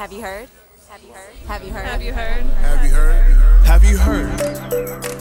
[0.00, 0.48] Have you heard?
[0.88, 1.34] Have you heard?
[1.46, 1.84] Have you heard?
[1.84, 2.42] Have you heard?
[2.46, 3.20] Have you heard?
[3.66, 5.12] Have you heard?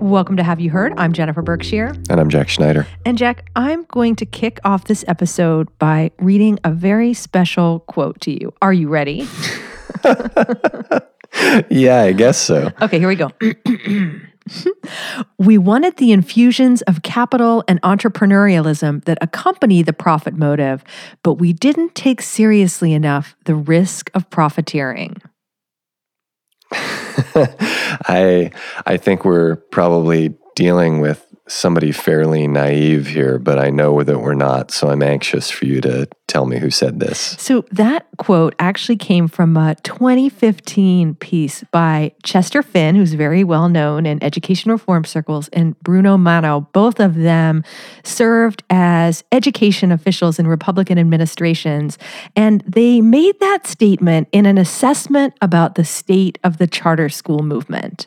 [0.00, 0.94] Welcome to Have You Heard?
[0.96, 1.94] I'm Jennifer Berkshire.
[2.08, 2.86] And I'm Jack Schneider.
[3.04, 8.18] And Jack, I'm going to kick off this episode by reading a very special quote
[8.22, 8.54] to you.
[8.62, 9.28] Are you ready?
[11.68, 12.72] yeah, I guess so.
[12.80, 13.30] Okay, here we go.
[15.38, 20.82] we wanted the infusions of capital and entrepreneurialism that accompany the profit motive,
[21.22, 25.16] but we didn't take seriously enough the risk of profiteering.
[26.72, 28.50] I
[28.86, 34.34] I think we're probably dealing with somebody fairly naive here, but I know that we're
[34.34, 34.70] not.
[34.70, 37.18] So I'm anxious for you to tell me who said this.
[37.38, 43.68] So that quote actually came from a 2015 piece by Chester Finn, who's very well
[43.68, 46.68] known in education reform circles, and Bruno Manno.
[46.72, 47.64] Both of them
[48.04, 51.98] served as education officials in Republican administrations.
[52.36, 57.42] And they made that statement in an assessment about the state of the charter school
[57.42, 58.06] movement.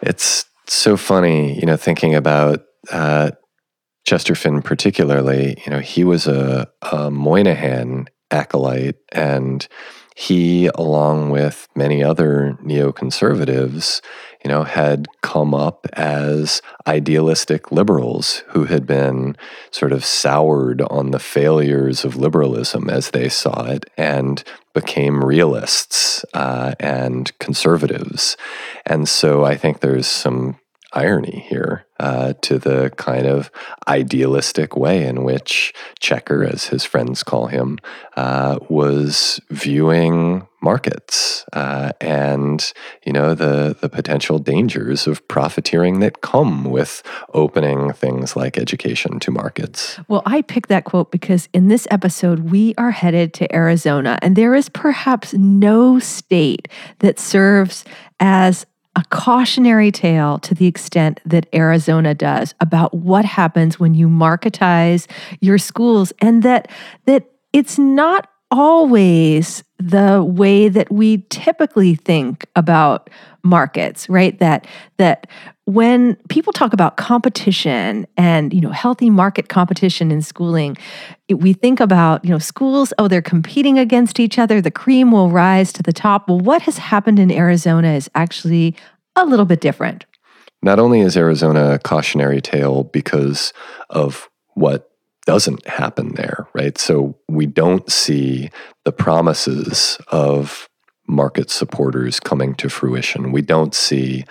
[0.00, 3.30] It's so funny, you know, thinking about uh,
[4.04, 5.60] Chester Finn particularly.
[5.64, 9.66] You know, he was a, a Moynihan acolyte, and
[10.18, 14.00] he, along with many other neoconservatives,
[14.42, 19.36] you know, had come up as idealistic liberals who had been
[19.70, 24.42] sort of soured on the failures of liberalism as they saw it and
[24.76, 28.36] became realists uh, and conservatives.
[28.84, 30.60] And so I think there's some
[30.92, 33.50] irony here uh, to the kind of
[33.88, 37.78] idealistic way in which Checker, as his friends call him,
[38.18, 42.72] uh, was viewing markets uh, and
[43.06, 46.92] you know the the potential dangers of profiteering that come with
[47.34, 50.00] opening things like education to markets.
[50.08, 54.34] Well, I picked that quote because in this episode we are headed to Arizona, and
[54.34, 56.66] there is perhaps no state
[56.98, 57.84] that serves
[58.18, 64.08] as a cautionary tale to the extent that Arizona does about what happens when you
[64.08, 65.06] marketize
[65.40, 66.68] your schools and that
[67.04, 73.10] that it's not always the way that we typically think about
[73.46, 74.38] markets right?
[74.38, 74.66] That
[74.98, 75.26] that
[75.64, 80.76] when people talk about competition and you know healthy market competition in schooling
[81.28, 84.60] we think about you know schools oh they're competing against each other.
[84.60, 86.28] The cream will rise to the top.
[86.28, 88.74] Well what has happened in Arizona is actually
[89.14, 90.04] a little bit different.
[90.62, 93.52] Not only is Arizona a cautionary tale because
[93.90, 94.90] of what
[95.26, 96.78] doesn't happen there, right?
[96.78, 98.50] So we don't see
[98.84, 100.68] the promises of
[101.08, 103.30] market supporters coming to fruition.
[103.30, 104.24] We don't see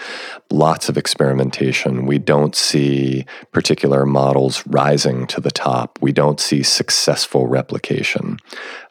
[0.51, 2.05] lots of experimentation.
[2.05, 5.99] We don't see particular models rising to the top.
[6.01, 8.39] We don't see successful replication.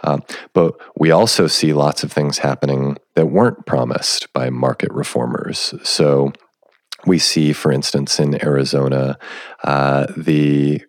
[0.03, 0.19] Uh,
[0.55, 5.75] but we also see lots of things happening that weren't promised by market reformers.
[5.83, 6.33] So
[7.07, 9.19] we see, for instance, in Arizona,
[9.63, 10.83] uh, the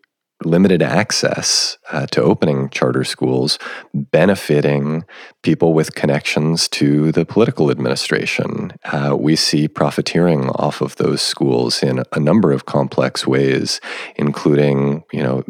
[0.45, 3.57] limited access uh, to opening charter schools
[3.93, 5.03] benefiting
[5.43, 8.71] people with connections to the political administration.
[8.85, 13.81] Uh, we see profiteering off of those schools in a number of complex ways,
[14.15, 15.43] including, you know,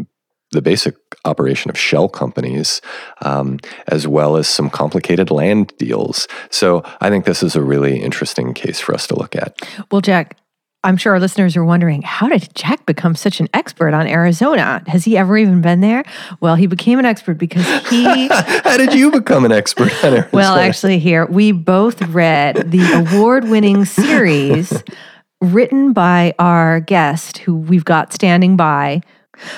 [0.52, 0.96] the basic
[1.26, 2.82] operation of shell companies,
[3.22, 6.28] um, as well as some complicated land deals.
[6.50, 9.58] So I think this is a really interesting case for us to look at.
[9.92, 10.38] well Jack
[10.86, 14.84] I'm sure our listeners are wondering how did Jack become such an expert on Arizona?
[14.86, 16.04] Has he ever even been there?
[16.42, 20.30] Well, he became an expert because he How did you become an expert on Arizona?
[20.32, 24.84] Well, actually, here we both read the award winning series
[25.42, 29.02] written by our guest, who we've got standing by.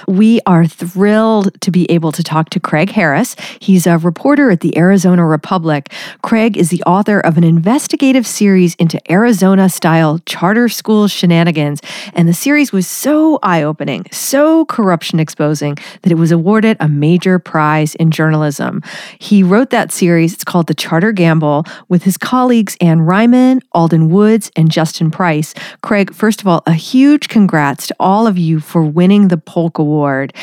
[0.08, 3.36] We are thrilled to be able to talk to Craig Harris.
[3.60, 5.92] He's a reporter at the Arizona Republic.
[6.22, 11.82] Craig is the author of an investigative series into Arizona style charter school shenanigans.
[12.14, 16.88] And the series was so eye opening, so corruption exposing, that it was awarded a
[16.88, 18.82] major prize in journalism.
[19.20, 24.10] He wrote that series, it's called The Charter Gamble, with his colleagues Anne Ryman, Alden
[24.10, 25.54] Woods, and Justin Price.
[25.82, 29.38] Craig, first of all, a huge congrats to all of you for winning the
[29.76, 30.34] Award.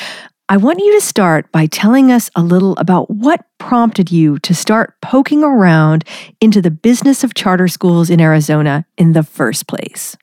[0.49, 4.55] I want you to start by telling us a little about what prompted you to
[4.55, 6.05] start poking around
[6.41, 10.17] into the business of charter schools in Arizona in the first place.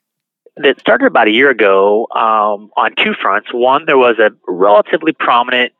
[0.56, 3.48] It started about a year ago um, on two fronts.
[3.52, 5.72] One, there was a relatively prominent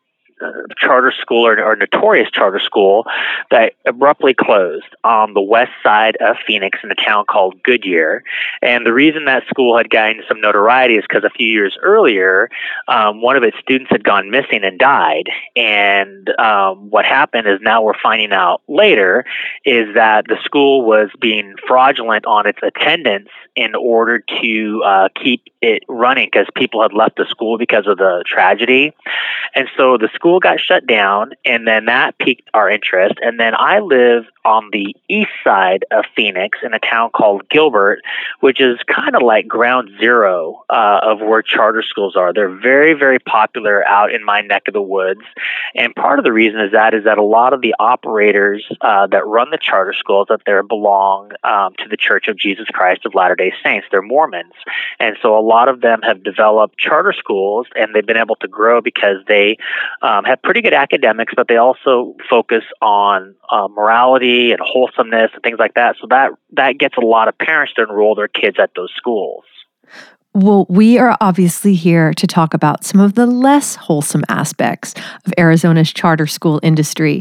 [0.78, 3.06] charter school or, or, notorious charter school
[3.50, 8.22] that abruptly closed on the west side of Phoenix in a town called Goodyear.
[8.60, 12.50] And the reason that school had gained some notoriety is because a few years earlier,
[12.88, 15.28] um, one of its students had gone missing and died.
[15.56, 19.24] And um, what happened is now we're finding out later
[19.64, 25.44] is that the school was being fraudulent on its attendance in order to uh, keep
[25.60, 28.92] it running because people had left the school because of the tragedy.
[29.54, 33.14] And so the school got shut down, and then that piqued our interest.
[33.23, 38.00] And then I live on the east side of Phoenix in a town called Gilbert,
[38.40, 42.32] which is kind of like ground zero uh, of where charter schools are.
[42.32, 45.23] They're very, very popular out in my neck of the woods.
[45.75, 49.06] And part of the reason is that is that a lot of the operators uh,
[49.08, 53.06] that run the charter schools that there belong um, to the Church of Jesus Christ
[53.06, 53.87] of Latter day Saints.
[53.90, 54.55] They're Mormons.
[54.99, 58.49] And so a lot of them have developed charter schools and they've been able to
[58.49, 59.56] grow because they
[60.02, 65.42] um, have pretty good academics, but they also focus on uh, morality and wholesomeness and
[65.42, 65.96] things like that.
[66.00, 69.44] So that, that gets a lot of parents to enroll their kids at those schools.
[70.34, 74.94] Well, we are obviously here to talk about some of the less wholesome aspects
[75.26, 77.20] of Arizona's charter school industry.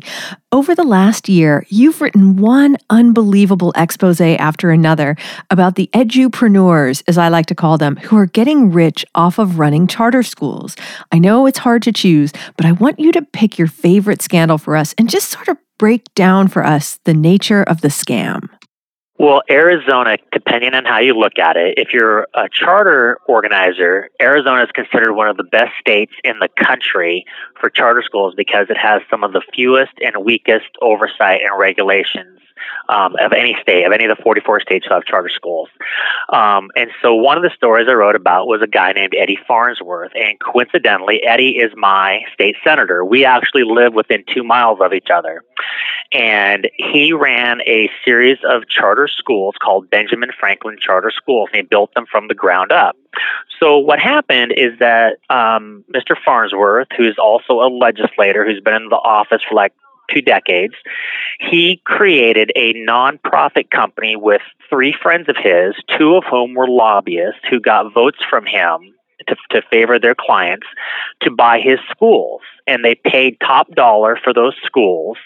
[0.54, 5.18] Over the last year, you've written one unbelievable expose after another
[5.50, 9.60] about the edupreneurs, as I like to call them, who are getting rich off of
[9.60, 10.78] running charter schools.
[11.12, 14.58] I know it's hard to choose, but I want you to pick your favorite scandal
[14.58, 18.48] for us and just sort of break down for us the nature of the scam.
[19.22, 24.64] Well, Arizona, depending on how you look at it, if you're a charter organizer, Arizona
[24.64, 27.24] is considered one of the best states in the country
[27.60, 32.41] for charter schools because it has some of the fewest and weakest oversight and regulations
[32.90, 35.70] um, of any state, of any of the 44 states who have charter schools.
[36.32, 39.40] Um, and so one of the stories I wrote about was a guy named Eddie
[39.48, 40.12] Farnsworth.
[40.16, 43.06] And coincidentally, Eddie is my state senator.
[43.06, 45.44] We actually live within two miles of each other.
[46.14, 51.62] And he ran a series of charter schools called Benjamin Franklin Charter Schools, and he
[51.62, 52.98] built them from the ground up.
[53.62, 56.16] So what happened is that um, Mr.
[56.26, 59.74] Farnsworth, who's also a legislator, who's been in the office for like
[60.14, 60.76] two decades.
[61.40, 67.42] He created a nonprofit company with three friends of his, two of whom were lobbyists
[67.50, 68.94] who got votes from him
[69.28, 70.68] to, to favor their clients
[71.22, 72.42] to buy his schools.
[72.68, 75.18] And they paid top dollar for those schools.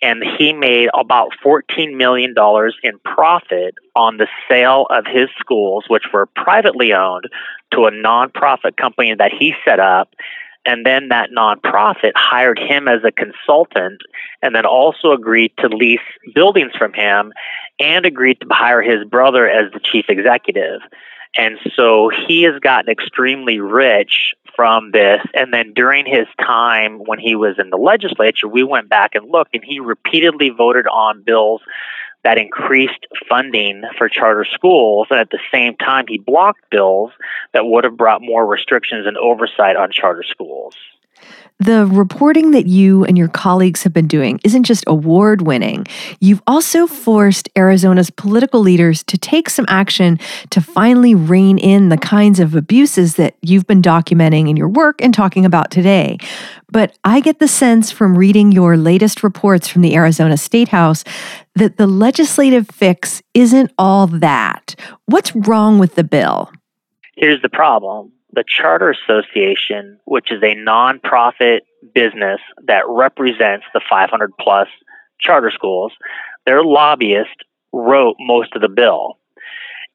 [0.00, 2.34] And he made about $14 million
[2.82, 7.24] in profit on the sale of his schools, which were privately owned,
[7.72, 10.14] to a nonprofit company that he set up
[10.64, 14.00] and then that nonprofit hired him as a consultant
[14.42, 16.00] and then also agreed to lease
[16.34, 17.32] buildings from him
[17.80, 20.80] and agreed to hire his brother as the chief executive.
[21.36, 25.20] And so he has gotten extremely rich from this.
[25.34, 29.30] And then during his time when he was in the legislature, we went back and
[29.30, 31.62] looked, and he repeatedly voted on bills
[32.24, 35.08] that increased funding for charter schools.
[35.10, 37.10] And at the same time, he blocked bills
[37.52, 40.74] that would have brought more restrictions and oversight on charter schools.
[41.58, 45.86] The reporting that you and your colleagues have been doing isn't just award winning.
[46.18, 50.18] You've also forced Arizona's political leaders to take some action
[50.50, 55.00] to finally rein in the kinds of abuses that you've been documenting in your work
[55.00, 56.18] and talking about today.
[56.72, 61.04] But I get the sense from reading your latest reports from the Arizona State House
[61.54, 64.74] that the legislative fix isn't all that.
[65.06, 66.50] What's wrong with the bill?
[67.16, 71.60] Here's the problem the Charter Association, which is a nonprofit
[71.94, 74.68] business that represents the 500 plus
[75.20, 75.92] charter schools,
[76.46, 79.18] their lobbyist wrote most of the bill.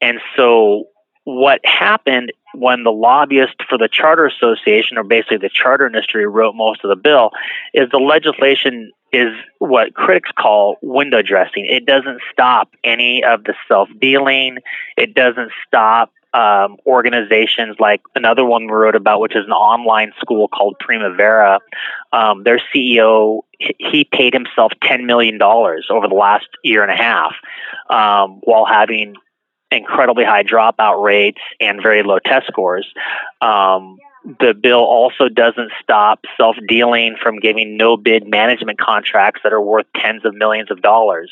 [0.01, 0.85] And so,
[1.23, 6.55] what happened when the lobbyist for the Charter Association, or basically the charter industry, wrote
[6.55, 7.31] most of the bill,
[7.73, 11.65] is the legislation is what critics call window dressing.
[11.65, 14.57] It doesn't stop any of the self dealing,
[14.97, 20.11] it doesn't stop um, organizations like another one we wrote about, which is an online
[20.19, 21.59] school called Primavera.
[22.11, 26.95] Um, their CEO he paid himself ten million dollars over the last year and a
[26.95, 27.33] half,
[27.89, 29.15] um, while having
[29.71, 32.87] incredibly high dropout rates and very low test scores.
[33.41, 33.97] Um,
[34.39, 39.61] the bill also doesn't stop self dealing from giving no bid management contracts that are
[39.61, 41.31] worth tens of millions of dollars.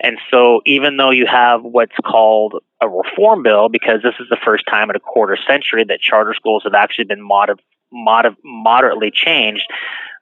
[0.00, 4.38] And so, even though you have what's called a reform bill, because this is the
[4.44, 9.12] first time in a quarter century that charter schools have actually been mod- mod- moderately
[9.12, 9.70] changed,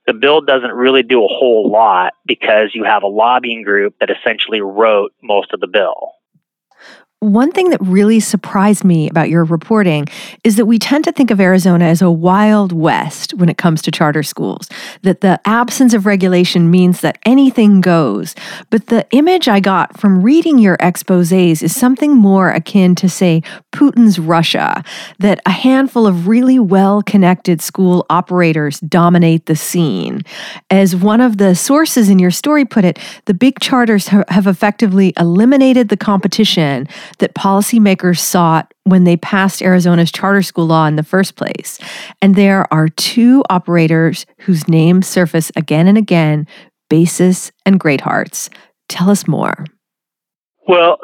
[0.06, 4.10] the bill doesn't really do a whole lot because you have a lobbying group that
[4.10, 6.12] essentially wrote most of the bill.
[7.20, 10.06] One thing that really surprised me about your reporting
[10.42, 13.82] is that we tend to think of Arizona as a wild west when it comes
[13.82, 14.70] to charter schools,
[15.02, 18.34] that the absence of regulation means that anything goes.
[18.70, 23.42] But the image I got from reading your exposes is something more akin to, say,
[23.70, 24.82] Putin's Russia,
[25.18, 30.22] that a handful of really well connected school operators dominate the scene.
[30.70, 35.12] As one of the sources in your story put it, the big charters have effectively
[35.18, 41.02] eliminated the competition that policymakers sought when they passed Arizona's charter school law in the
[41.02, 41.78] first place.
[42.22, 46.46] And there are two operators whose names surface again and again
[46.88, 48.50] Basis and Great Hearts.
[48.88, 49.64] Tell us more.
[50.70, 50.98] Well,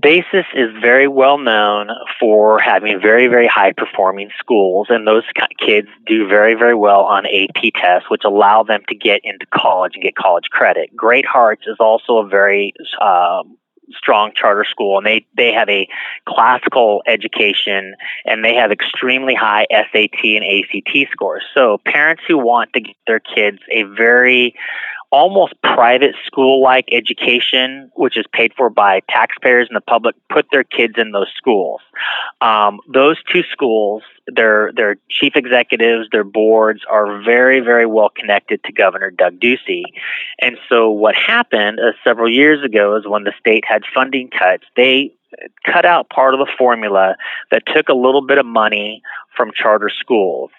[0.00, 1.88] Basis is very well known
[2.20, 5.24] for having very, very high performing schools, and those
[5.58, 9.94] kids do very, very well on AP tests, which allow them to get into college
[9.94, 10.94] and get college credit.
[10.94, 13.56] Great Hearts is also a very um,
[13.96, 15.88] strong charter school and they they have a
[16.26, 21.44] classical education and they have extremely high SAT and ACT scores.
[21.54, 24.54] So parents who want to get their kids a very
[25.10, 30.46] almost private school like education, which is paid for by taxpayers and the public, put
[30.52, 31.80] their kids in those schools.
[32.40, 38.62] Um, those two schools, their their chief executives, their boards are very very well connected
[38.64, 39.84] to Governor Doug Ducey,
[40.40, 44.64] and so what happened uh, several years ago is when the state had funding cuts,
[44.76, 45.14] they
[45.64, 47.16] cut out part of the formula
[47.50, 49.02] that took a little bit of money
[49.36, 50.50] from charter schools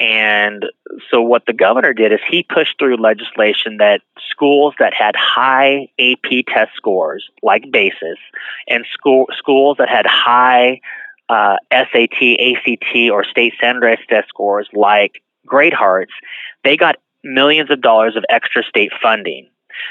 [0.00, 0.64] and
[1.10, 5.88] so what the governor did is he pushed through legislation that schools that had high
[5.98, 8.18] AP test scores, like BASIS,
[8.68, 10.80] and school, schools that had high
[11.28, 16.12] uh, SAT, ACT, or state standardized test scores, like Great Hearts,
[16.64, 19.48] they got millions of dollars of extra state funding.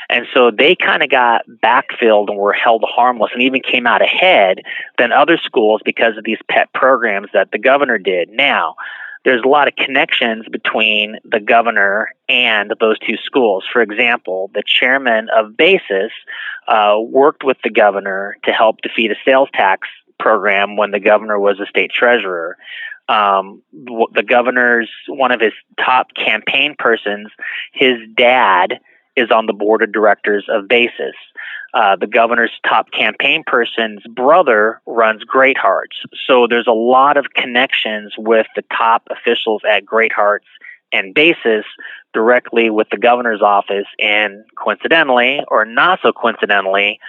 [0.09, 4.01] And so they kind of got backfilled and were held harmless and even came out
[4.01, 4.59] ahead
[4.97, 8.29] than other schools because of these pet programs that the governor did.
[8.29, 8.75] Now,
[9.23, 13.65] there's a lot of connections between the governor and those two schools.
[13.71, 16.11] For example, the chairman of BASIS
[16.67, 19.87] uh, worked with the governor to help defeat a sales tax
[20.19, 22.57] program when the governor was a state treasurer.
[23.09, 27.29] Um, the governor's one of his top campaign persons,
[27.73, 28.79] his dad
[29.17, 31.15] is on the board of directors of BASIS.
[31.73, 35.95] Uh, the governor's top campaign person's brother runs Great Hearts.
[36.27, 40.47] So there's a lot of connections with the top officials at Great Hearts
[40.91, 41.65] and Basis
[42.13, 43.87] directly with the governor's office.
[43.99, 46.99] And coincidentally, or not so coincidentally,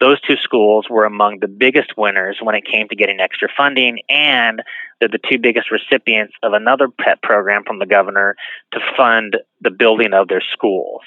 [0.00, 4.00] those two schools were among the biggest winners when it came to getting extra funding,
[4.08, 4.62] and
[4.98, 8.34] they're the two biggest recipients of another PET program from the governor
[8.72, 11.02] to fund the building of their schools.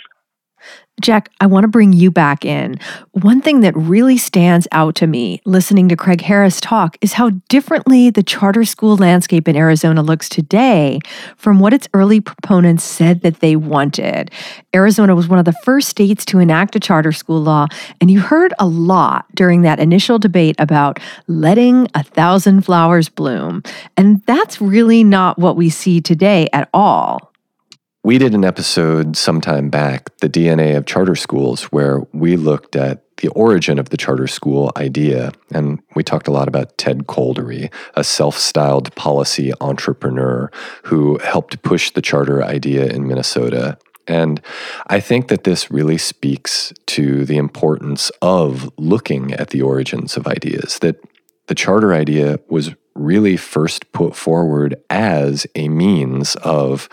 [1.01, 2.79] Jack, I want to bring you back in.
[3.12, 7.32] One thing that really stands out to me listening to Craig Harris talk is how
[7.50, 11.00] differently the charter school landscape in Arizona looks today
[11.36, 14.29] from what its early proponents said that they wanted.
[14.75, 17.65] Arizona was one of the first states to enact a charter school law,
[18.00, 23.63] and you heard a lot during that initial debate about letting a thousand flowers bloom.
[23.98, 27.32] And that's really not what we see today at all.
[28.05, 33.01] We did an episode sometime back, The DNA of Charter Schools, where we looked at
[33.19, 35.31] the origin of the charter school idea.
[35.53, 40.51] And we talked a lot about Ted Kolderie, a self styled policy entrepreneur
[40.83, 43.77] who helped push the charter idea in Minnesota.
[44.05, 44.41] And
[44.88, 50.27] I think that this really speaks to the importance of looking at the origins of
[50.27, 50.98] ideas, that
[51.47, 56.88] the charter idea was really first put forward as a means of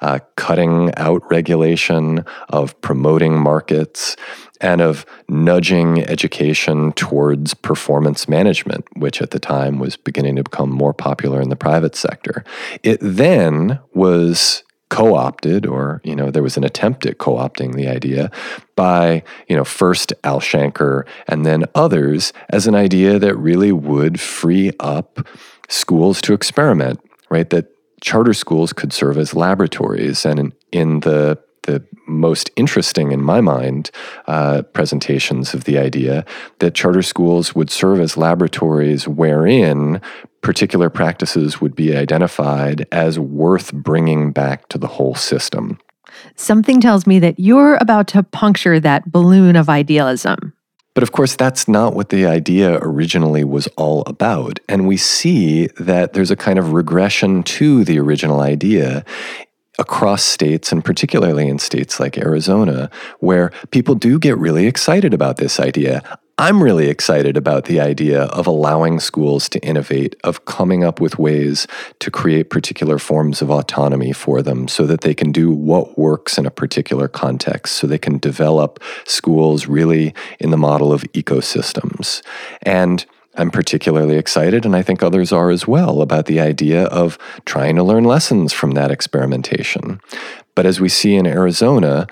[0.00, 4.16] uh, cutting out regulation, of promoting markets,
[4.60, 10.70] and of nudging education towards performance management, which at the time was beginning to become
[10.70, 12.44] more popular in the private sector.
[12.82, 18.30] It then was co-opted or you know there was an attempt at co-opting the idea
[18.76, 24.20] by you know first Al Shanker and then others as an idea that really would
[24.20, 25.26] free up
[25.68, 27.00] schools to experiment
[27.32, 27.48] right?
[27.48, 27.68] That
[28.02, 30.26] charter schools could serve as laboratories.
[30.26, 33.90] And in, in the the most interesting in my mind
[34.26, 36.24] uh, presentations of the idea
[36.58, 40.00] that charter schools would serve as laboratories wherein
[40.40, 45.78] particular practices would be identified as worth bringing back to the whole system.
[46.36, 50.52] Something tells me that you're about to puncture that balloon of idealism.
[50.94, 54.60] But of course, that's not what the idea originally was all about.
[54.68, 59.04] And we see that there's a kind of regression to the original idea
[59.78, 65.38] across states, and particularly in states like Arizona, where people do get really excited about
[65.38, 66.02] this idea.
[66.38, 71.18] I'm really excited about the idea of allowing schools to innovate, of coming up with
[71.18, 71.66] ways
[72.00, 76.38] to create particular forms of autonomy for them so that they can do what works
[76.38, 82.22] in a particular context, so they can develop schools really in the model of ecosystems.
[82.62, 87.18] And I'm particularly excited, and I think others are as well, about the idea of
[87.44, 90.00] trying to learn lessons from that experimentation.
[90.54, 92.06] But as we see in Arizona,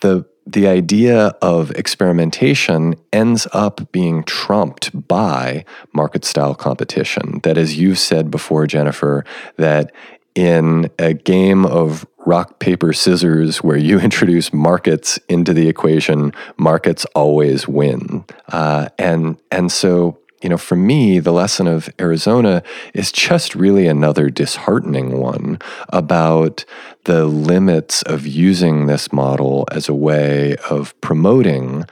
[0.00, 7.40] the the idea of experimentation ends up being trumped by market style competition.
[7.42, 9.24] That, as you've said before, Jennifer,
[9.56, 9.92] that
[10.36, 17.04] in a game of rock, paper, scissors, where you introduce markets into the equation, markets
[17.06, 18.24] always win.
[18.48, 22.62] Uh, and, and so you know, for me, the lesson of Arizona
[22.92, 26.64] is just really another disheartening one about
[27.04, 31.84] the limits of using this model as a way of promoting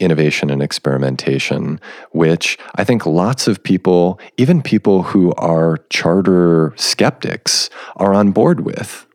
[0.00, 1.80] innovation and experimentation,
[2.10, 8.60] which I think lots of people, even people who are charter skeptics, are on board
[8.60, 9.06] with.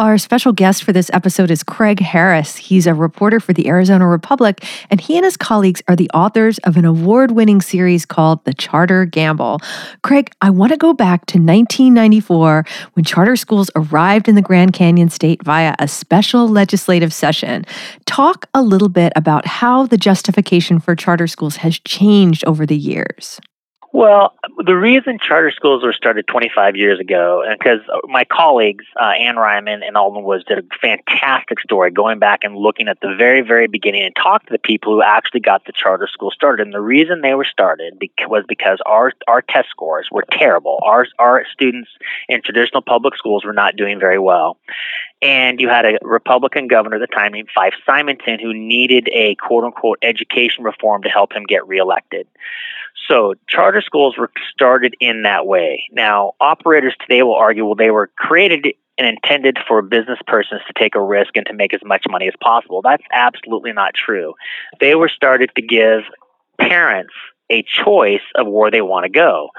[0.00, 2.54] Our special guest for this episode is Craig Harris.
[2.54, 6.58] He's a reporter for the Arizona Republic, and he and his colleagues are the authors
[6.58, 9.58] of an award winning series called The Charter Gamble.
[10.04, 14.72] Craig, I want to go back to 1994 when charter schools arrived in the Grand
[14.72, 17.64] Canyon state via a special legislative session.
[18.06, 22.76] Talk a little bit about how the justification for charter schools has changed over the
[22.76, 23.40] years.
[23.92, 29.36] Well, the reason charter schools were started 25 years ago, because my colleagues, uh, Anne
[29.36, 33.40] Ryman and Alden Woods, did a fantastic story going back and looking at the very,
[33.40, 36.66] very beginning and talked to the people who actually got the charter school started.
[36.66, 37.94] And the reason they were started
[38.26, 40.80] was because our our test scores were terrible.
[40.82, 41.90] Our our students
[42.28, 44.58] in traditional public schools were not doing very well.
[45.20, 49.34] And you had a Republican governor at the time named Fife Symington who needed a
[49.36, 52.28] quote unquote education reform to help him get reelected.
[53.08, 55.84] So charter schools were started in that way.
[55.90, 60.72] Now, operators today will argue, well, they were created and intended for business persons to
[60.76, 62.82] take a risk and to make as much money as possible.
[62.82, 64.34] That's absolutely not true.
[64.80, 66.02] They were started to give
[66.58, 67.14] parents
[67.48, 69.50] a choice of where they want to go.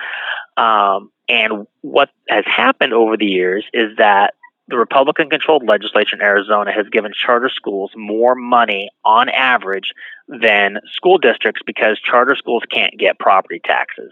[0.58, 4.34] Um, and what has happened over the years is that
[4.70, 9.94] the Republican controlled legislature in Arizona has given charter schools more money on average
[10.28, 14.12] than school districts because charter schools can't get property taxes.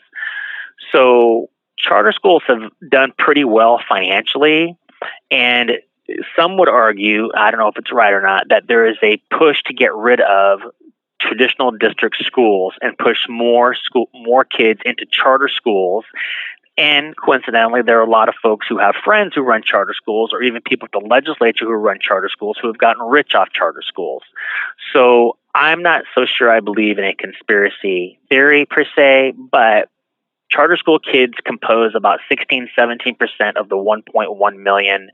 [0.91, 4.75] So charter schools have done pretty well financially
[5.29, 5.71] and
[6.35, 9.21] some would argue, I don't know if it's right or not, that there is a
[9.37, 10.61] push to get rid of
[11.19, 16.05] traditional district schools and push more school more kids into charter schools
[16.77, 20.31] and coincidentally, there are a lot of folks who have friends who run charter schools,
[20.31, 23.49] or even people at the legislature who run charter schools who have gotten rich off
[23.51, 24.21] charter schools.
[24.93, 29.89] So I'm not so sure I believe in a conspiracy theory per se, but
[30.49, 33.17] charter school kids compose about 16, 17%
[33.55, 35.09] of the 1.1 million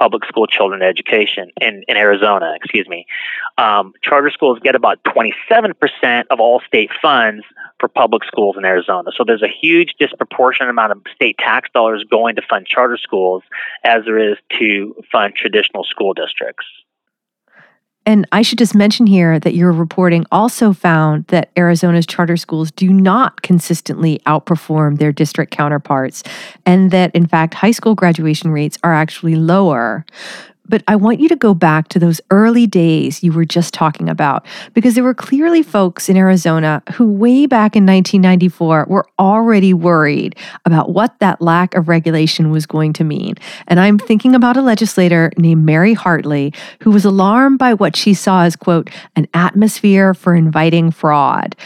[0.00, 3.04] public school children education in, in Arizona, excuse me.
[3.58, 7.44] Um, charter schools get about 27% of all state funds
[7.78, 9.10] for public schools in Arizona.
[9.14, 13.42] So there's a huge disproportionate amount of state tax dollars going to fund charter schools
[13.84, 16.64] as there is to fund traditional school districts.
[18.06, 22.70] And I should just mention here that your reporting also found that Arizona's charter schools
[22.70, 26.22] do not consistently outperform their district counterparts,
[26.64, 30.04] and that in fact, high school graduation rates are actually lower.
[30.70, 34.08] But I want you to go back to those early days you were just talking
[34.08, 39.74] about, because there were clearly folks in Arizona who, way back in 1994, were already
[39.74, 43.34] worried about what that lack of regulation was going to mean.
[43.66, 48.14] And I'm thinking about a legislator named Mary Hartley, who was alarmed by what she
[48.14, 51.56] saw as, quote, an atmosphere for inviting fraud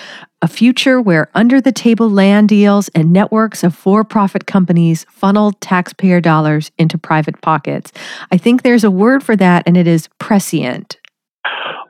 [0.42, 5.61] a future where under the table land deals and networks of for profit companies funneled
[5.61, 7.92] taxpayer dollars into private pockets.
[8.31, 10.99] I think there's a word for that, and it is prescient.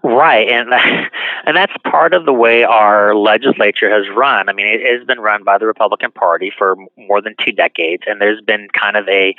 [0.04, 0.70] Right, and
[1.46, 4.48] and that's part of the way our legislature has run.
[4.48, 8.04] I mean, it has been run by the Republican Party for more than two decades,
[8.06, 9.34] and there's been kind of a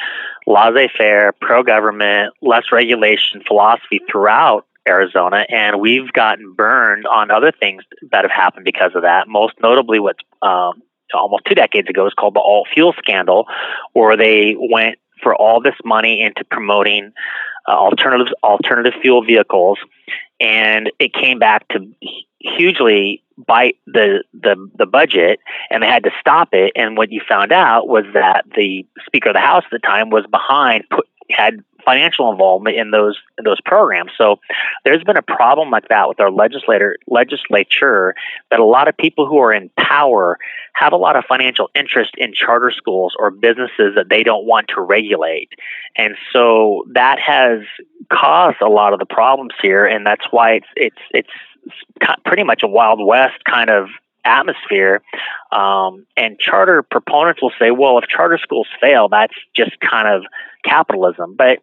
[0.48, 8.24] laissez-faire, pro-government, less regulation philosophy throughout Arizona, and we've gotten burned on other things that
[8.24, 9.28] have happened because of that.
[9.28, 10.82] Most notably, what's um,
[11.14, 13.46] almost two decades ago is called the alt fuel scandal,
[13.94, 17.12] where they went for all this money into promoting
[17.68, 19.80] uh, alternative alternative fuel vehicles,
[20.40, 21.80] and it came back to
[22.40, 26.72] hugely bite the, the the budget, and they had to stop it.
[26.76, 30.10] And what you found out was that the Speaker of the House at the time
[30.10, 34.12] was behind put had financial involvement in those in those programs.
[34.18, 34.40] So
[34.84, 38.16] there's been a problem like that with our legislator legislature
[38.52, 40.38] that a lot of people who are in power
[40.74, 44.68] have a lot of financial interest in charter schools or businesses that they don't want
[44.70, 45.50] to regulate.
[45.96, 47.60] And so that has
[48.12, 51.30] caused a lot of the problems here and that's why it's it's it's
[52.26, 53.88] pretty much a wild west kind of
[54.26, 55.02] atmosphere.
[55.52, 60.24] Um, and charter proponents will say, well, if charter schools fail, that's just kind of
[60.64, 61.36] capitalism.
[61.38, 61.60] But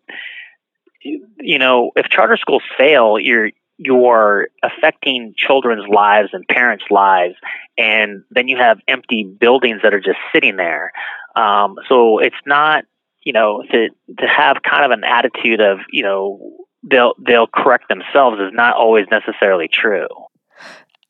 [1.04, 7.34] you know, if charter schools fail, you're you're affecting children's lives and parents' lives,
[7.76, 10.92] and then you have empty buildings that are just sitting there.
[11.34, 12.84] Um, so it's not,
[13.24, 16.56] you know, to to have kind of an attitude of, you know,
[16.88, 20.06] they'll they'll correct themselves is not always necessarily true.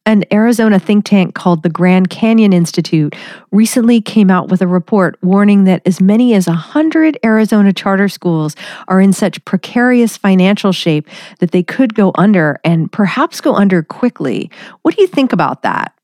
[0.04, 3.14] An Arizona think tank called the Grand Canyon Institute
[3.52, 8.56] recently came out with a report warning that as many as 100 Arizona charter schools
[8.88, 13.84] are in such precarious financial shape that they could go under and perhaps go under
[13.84, 14.50] quickly.
[14.82, 15.94] What do you think about that?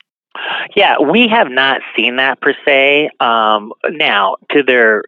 [0.77, 3.11] Yeah, we have not seen that per se.
[3.19, 5.03] Um, now, to their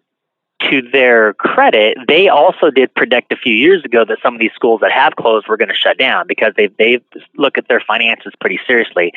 [0.69, 4.53] to their credit, they also did predict a few years ago that some of these
[4.55, 7.01] schools that have closed were going to shut down because they they
[7.37, 9.13] look at their finances pretty seriously.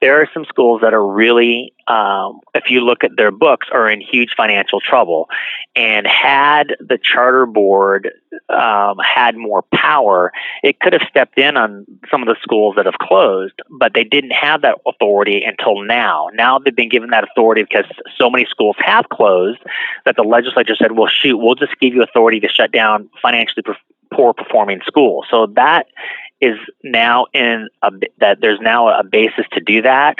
[0.00, 3.88] There are some schools that are really, um, if you look at their books, are
[3.88, 5.28] in huge financial trouble.
[5.76, 8.10] And had the charter board
[8.48, 12.86] um, had more power, it could have stepped in on some of the schools that
[12.86, 16.28] have closed, but they didn't have that authority until now.
[16.34, 17.86] Now they've been given that authority because
[18.16, 19.60] so many schools have closed
[20.04, 23.62] that the legislature said well, shoot, we'll just give you authority to shut down financially
[24.12, 25.26] poor performing schools.
[25.30, 25.86] So that
[26.40, 30.16] is now in a, that there's now a basis to do that.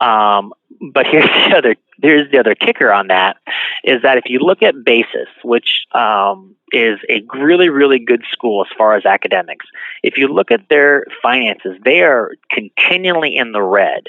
[0.00, 0.52] Um,
[0.92, 3.36] but here's the other here's the other kicker on that
[3.84, 8.64] is that if you look at Basis, which um, is a really really good school
[8.64, 9.66] as far as academics,
[10.02, 14.04] if you look at their finances, they are continually in the red.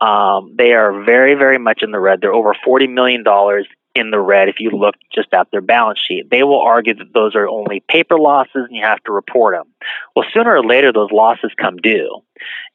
[0.00, 2.20] Um, they are very very much in the red.
[2.20, 3.66] They're over forty million dollars
[3.96, 6.30] in the red if you look just at their balance sheet.
[6.30, 9.72] They will argue that those are only paper losses and you have to report them.
[10.14, 12.20] Well, sooner or later, those losses come due.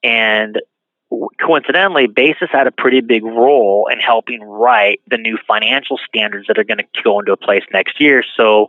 [0.04, 0.60] And
[1.40, 6.58] coincidentally, Basis had a pretty big role in helping write the new financial standards that
[6.58, 8.24] are going to go into place next year.
[8.38, 8.68] So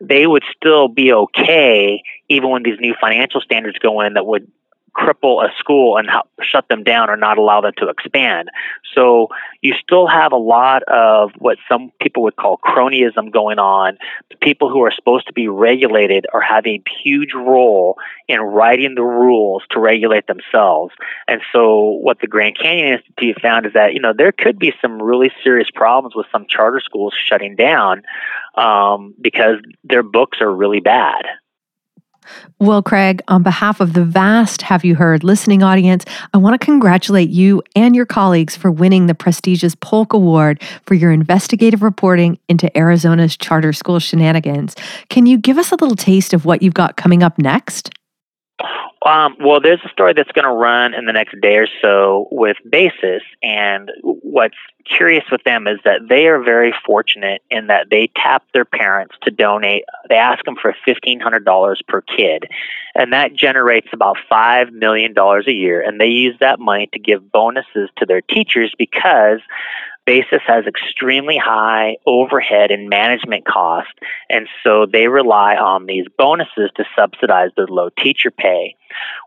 [0.00, 4.50] they would still be okay even when these new financial standards go in that would
[4.96, 6.08] cripple a school and
[6.42, 8.48] shut them down or not allow them to expand.
[8.94, 9.28] So
[9.60, 13.98] you still have a lot of what some people would call cronyism going on.
[14.30, 17.96] The people who are supposed to be regulated are having a huge role
[18.28, 20.94] in writing the rules to regulate themselves.
[21.28, 24.72] And so what the Grand Canyon Institute found is that, you know, there could be
[24.80, 28.02] some really serious problems with some charter schools shutting down
[28.54, 31.24] um, because their books are really bad.
[32.58, 36.64] Well, Craig, on behalf of the vast Have You Heard listening audience, I want to
[36.64, 42.38] congratulate you and your colleagues for winning the prestigious Polk Award for your investigative reporting
[42.48, 44.74] into Arizona's charter school shenanigans.
[45.08, 47.90] Can you give us a little taste of what you've got coming up next?
[49.04, 52.28] Um, well, there's a story that's going to run in the next day or so
[52.30, 57.88] with Basis, and what's curious with them is that they are very fortunate in that
[57.90, 59.84] they tap their parents to donate.
[60.08, 62.44] They ask them for fifteen hundred dollars per kid,
[62.94, 65.80] and that generates about five million dollars a year.
[65.80, 69.40] And they use that money to give bonuses to their teachers because
[70.06, 73.92] Basis has extremely high overhead and management costs,
[74.28, 78.76] and so they rely on these bonuses to subsidize their low teacher pay.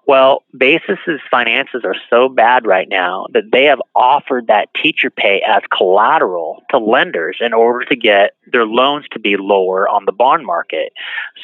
[0.05, 5.41] Well, Basis's finances are so bad right now that they have offered that teacher pay
[5.41, 10.11] as collateral to lenders in order to get their loans to be lower on the
[10.11, 10.93] bond market.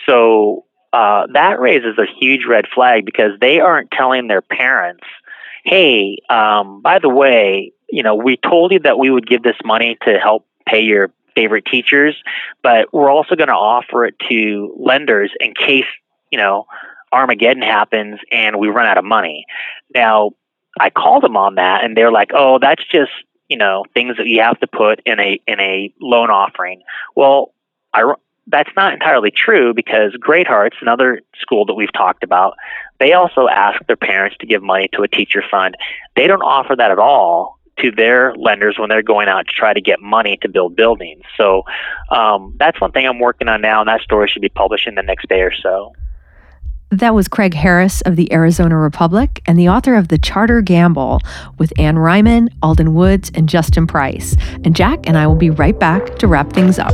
[0.05, 5.03] So uh, that raises a huge red flag because they aren't telling their parents,
[5.65, 9.55] hey, um, by the way, you know, we told you that we would give this
[9.63, 12.15] money to help pay your favorite teachers,
[12.63, 15.85] but we're also going to offer it to lenders in case,
[16.31, 16.65] you know,
[17.11, 19.45] Armageddon happens and we run out of money.
[19.93, 20.31] Now,
[20.79, 23.11] I called them on that and they're like, "Oh, that's just,
[23.47, 26.81] you know, things that you have to put in a in a loan offering."
[27.15, 27.53] Well,
[27.93, 28.11] I
[28.47, 32.55] that's not entirely true because Great Hearts, another school that we've talked about,
[32.99, 35.77] they also ask their parents to give money to a teacher fund.
[36.15, 39.73] They don't offer that at all to their lenders when they're going out to try
[39.73, 41.23] to get money to build buildings.
[41.37, 41.63] So
[42.09, 44.95] um, that's one thing I'm working on now, and that story should be published in
[44.95, 45.93] the next day or so.
[46.91, 51.21] That was Craig Harris of the Arizona Republic and the author of The Charter Gamble
[51.57, 54.37] with Anne Ryman, Alden Woods, and Justin Price.
[54.63, 56.93] And Jack and I will be right back to wrap things up.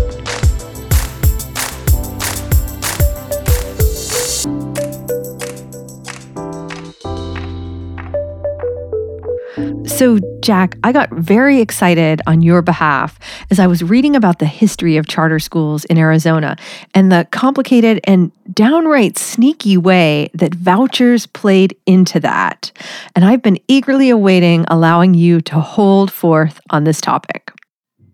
[9.99, 13.19] So, Jack, I got very excited on your behalf
[13.51, 16.55] as I was reading about the history of charter schools in Arizona
[16.95, 22.71] and the complicated and downright sneaky way that vouchers played into that.
[23.13, 27.51] And I've been eagerly awaiting allowing you to hold forth on this topic.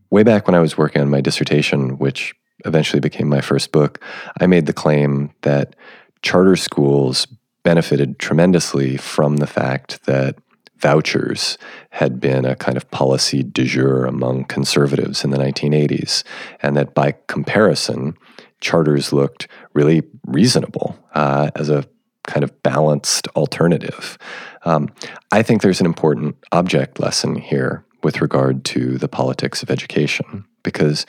[0.10, 2.34] Way back when I was working on my dissertation, which
[2.65, 4.04] eventually became my first book,
[4.41, 5.76] I made the claim that
[6.24, 7.28] charter schools
[7.62, 10.36] benefited tremendously from the fact that
[10.79, 11.57] vouchers
[11.91, 16.23] had been a kind of policy du jour among conservatives in the 1980s,
[16.61, 18.15] and that by comparison,
[18.61, 21.85] charters looked really reasonable uh, as a
[22.23, 24.17] kind of balanced alternative.
[24.63, 24.89] Um,
[25.31, 30.45] I think there's an important object lesson here with regard to the politics of education,
[30.63, 31.05] because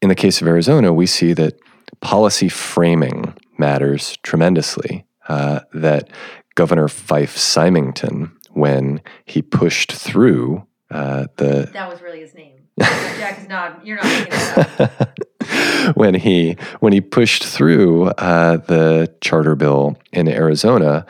[0.00, 1.58] in the case of Arizona, we see that
[2.00, 5.04] policy framing matters tremendously.
[5.28, 6.08] Uh, that
[6.54, 11.68] Governor Fife Symington when he pushed through uh, the.
[11.72, 12.54] That was really his name.
[12.80, 13.86] Jack is not.
[13.86, 15.94] You're not making that up.
[15.96, 21.06] when he when he pushed through uh, the charter bill in Arizona,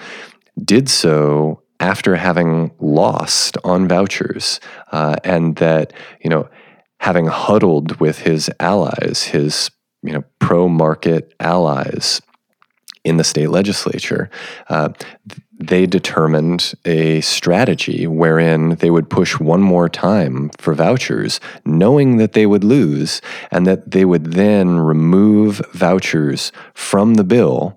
[0.62, 4.60] did so after having lost on vouchers,
[4.92, 6.48] uh, and that you know
[6.98, 9.70] having huddled with his allies, his
[10.02, 12.20] you know pro market allies
[13.06, 14.28] in the state legislature,
[14.68, 14.88] uh,
[15.58, 22.32] they determined a strategy wherein they would push one more time for vouchers, knowing that
[22.32, 27.74] they would lose, and that they would then remove vouchers from the bill,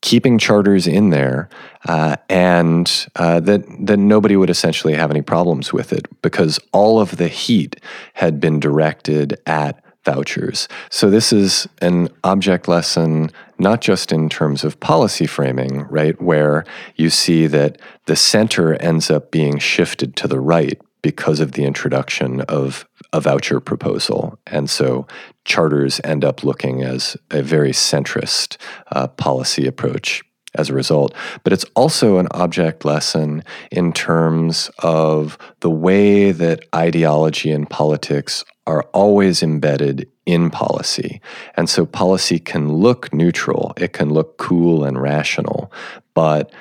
[0.00, 1.48] keeping charters in there,
[1.86, 6.98] uh, and uh, that that nobody would essentially have any problems with it because all
[7.00, 7.76] of the heat
[8.14, 10.68] had been directed at vouchers.
[10.90, 16.64] So this is an object lesson, not just in terms of policy framing, right, where
[16.96, 21.64] you see that the center ends up being shifted to the right because of the
[21.64, 24.38] introduction of a voucher proposal.
[24.46, 25.06] And so
[25.44, 28.56] charters end up looking as a very centrist
[28.92, 30.22] uh, policy approach
[30.54, 31.14] as a result.
[31.44, 38.44] But it's also an object lesson in terms of the way that ideology and politics
[38.68, 41.22] are always embedded in policy.
[41.56, 45.72] And so policy can look neutral, it can look cool and rational,
[46.12, 46.52] but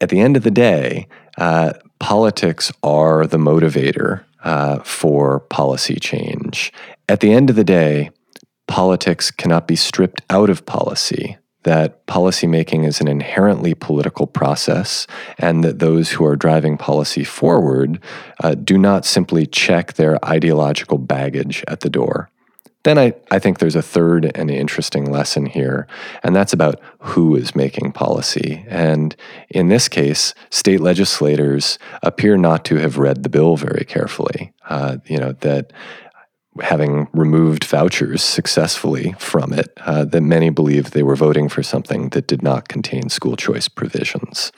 [0.00, 1.06] at the end of the day,
[1.38, 6.72] uh, politics are the motivator uh, for policy change.
[7.08, 8.10] At the end of the day,
[8.66, 15.06] politics cannot be stripped out of policy that policymaking is an inherently political process,
[15.38, 18.00] and that those who are driving policy forward
[18.42, 22.30] uh, do not simply check their ideological baggage at the door.
[22.84, 25.86] Then I, I think there's a third and interesting lesson here,
[26.22, 28.64] and that's about who is making policy.
[28.68, 29.16] And
[29.50, 34.52] in this case, state legislators appear not to have read the bill very carefully.
[34.68, 35.72] Uh, you know, that
[36.62, 42.10] having removed vouchers successfully from it, uh, that many believed they were voting for something
[42.10, 44.52] that did not contain school choice provisions.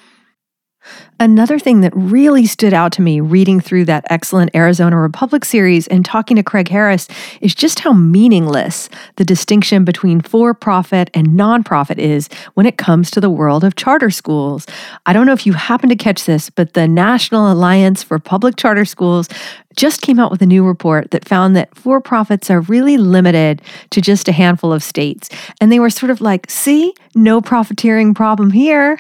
[1.19, 5.87] Another thing that really stood out to me reading through that excellent Arizona Republic series
[5.89, 7.09] and talking to Craig Harris
[7.43, 13.11] is just how meaningless the distinction between for profit and nonprofit is when it comes
[13.11, 14.67] to the world of charter schools.
[15.05, 18.57] I don't know if you happen to catch this, but the National Alliance for Public
[18.57, 19.29] Charter Schools
[19.77, 23.63] just came out with a new report that found that for profits are really limited
[23.91, 25.29] to just a handful of states.
[25.61, 28.99] And they were sort of like, see, no profiteering problem here.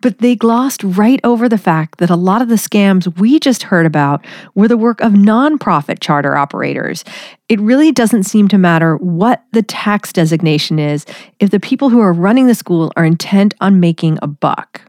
[0.00, 3.64] But they glossed right over the fact that a lot of the scams we just
[3.64, 4.24] heard about
[4.54, 7.04] were the work of nonprofit charter operators.
[7.48, 11.04] It really doesn't seem to matter what the tax designation is
[11.40, 14.80] if the people who are running the school are intent on making a buck.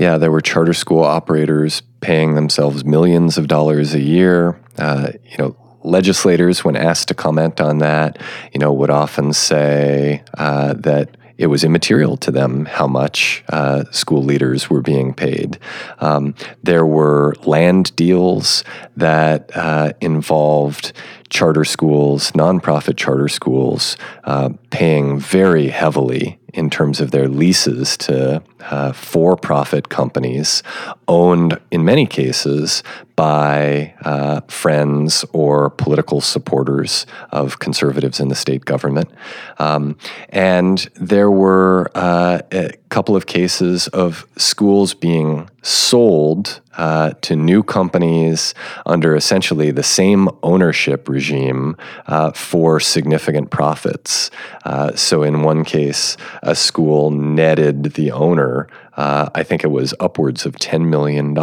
[0.00, 4.58] Yeah, there were charter school operators paying themselves millions of dollars a year.
[4.78, 8.16] Uh, you know, legislators, when asked to comment on that,
[8.54, 13.84] you know, would often say uh, that it was immaterial to them how much uh,
[13.90, 15.58] school leaders were being paid.
[15.98, 18.64] Um, there were land deals
[18.96, 20.94] that uh, involved
[21.28, 28.42] charter schools, nonprofit charter schools, uh, paying very heavily in terms of their leases to
[28.60, 30.62] uh, for profit companies,
[31.08, 32.82] owned in many cases
[33.20, 39.10] by uh, friends or political supporters of conservatives in the state government.
[39.58, 39.98] Um,
[40.30, 47.62] and there were uh, a couple of cases of schools being sold uh, to new
[47.62, 48.54] companies
[48.86, 54.30] under essentially the same ownership regime uh, for significant profits.
[54.64, 59.94] Uh, so, in one case, a school netted the owner, uh, I think it was
[60.00, 61.36] upwards of $10 million.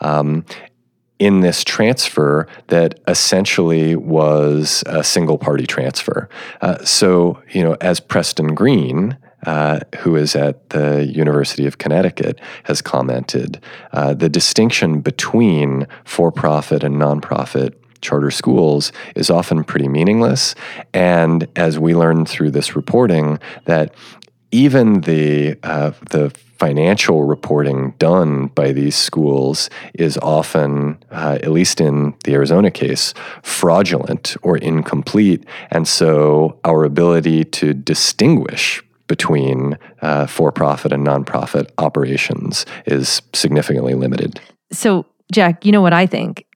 [0.00, 0.44] Um,
[1.22, 6.28] in this transfer that essentially was a single party transfer.
[6.60, 12.40] Uh, so, you know, as Preston Green, uh, who is at the University of Connecticut,
[12.64, 13.60] has commented,
[13.92, 20.56] uh, the distinction between for profit and nonprofit charter schools is often pretty meaningless.
[20.92, 23.94] And as we learned through this reporting, that
[24.52, 31.80] even the uh, the financial reporting done by these schools is often, uh, at least
[31.80, 40.26] in the Arizona case, fraudulent or incomplete, and so our ability to distinguish between uh,
[40.26, 44.40] for-profit and nonprofit operations is significantly limited.
[44.70, 46.46] So, Jack, you know what I think?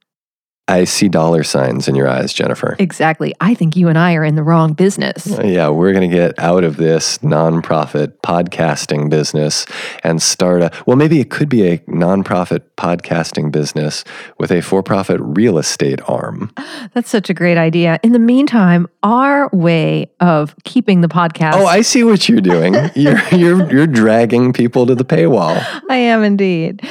[0.69, 2.75] I see dollar signs in your eyes, Jennifer.
[2.77, 3.33] Exactly.
[3.39, 5.37] I think you and I are in the wrong business.
[5.39, 9.65] Uh, yeah, we're going to get out of this nonprofit podcasting business
[10.03, 14.03] and start a, well, maybe it could be a nonprofit podcasting business
[14.39, 16.51] with a for profit real estate arm.
[16.93, 17.97] That's such a great idea.
[18.03, 21.53] In the meantime, our way of keeping the podcast.
[21.53, 22.73] Oh, I see what you're doing.
[22.95, 25.65] you're, you're, you're dragging people to the paywall.
[25.89, 26.81] I am indeed.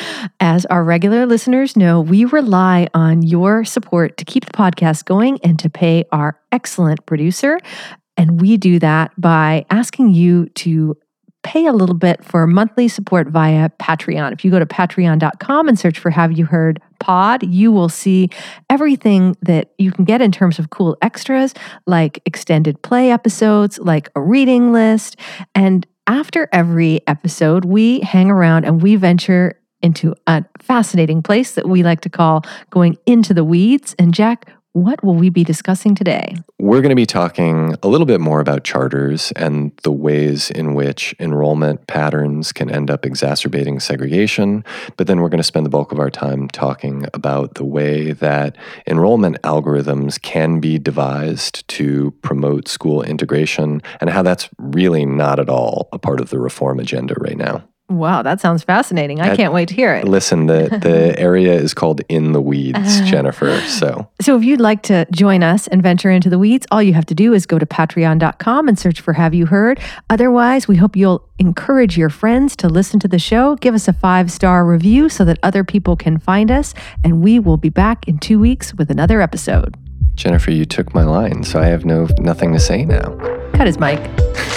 [0.40, 5.38] As our regular listeners know, we rely on your support to keep the podcast going
[5.42, 7.58] and to pay our excellent producer.
[8.16, 10.96] And we do that by asking you to
[11.46, 14.32] pay a little bit for monthly support via Patreon.
[14.32, 18.30] If you go to patreon.com and search for Have You Heard Pod, you will see
[18.68, 21.54] everything that you can get in terms of cool extras
[21.86, 25.16] like extended play episodes, like a reading list.
[25.54, 31.68] And after every episode, we hang around and we venture into a fascinating place that
[31.68, 33.94] we like to call going into the weeds.
[33.98, 36.36] And Jack, what will we be discussing today?
[36.58, 40.74] We're going to be talking a little bit more about charters and the ways in
[40.74, 44.66] which enrollment patterns can end up exacerbating segregation.
[44.98, 48.12] But then we're going to spend the bulk of our time talking about the way
[48.12, 55.40] that enrollment algorithms can be devised to promote school integration and how that's really not
[55.40, 57.66] at all a part of the reform agenda right now.
[57.88, 59.20] Wow, that sounds fascinating.
[59.20, 60.08] I That- can't wait to hear it.
[60.08, 63.04] Listen, the, the area is called In the Weeds, Uh.
[63.06, 63.60] Jennifer.
[63.68, 66.94] So So if you'd like to join us and venture into the weeds, all you
[66.94, 69.78] have to do is go to patreon.com and search for Have You Heard.
[70.10, 73.54] Otherwise, we hope you'll encourage your friends to listen to the show.
[73.56, 76.74] Give us a five star review so that other people can find us.
[77.04, 79.76] And we will be back in two weeks with another episode.
[80.16, 83.14] Jennifer, you took my line, so I have no nothing to say now.
[83.52, 84.00] Cut his mic.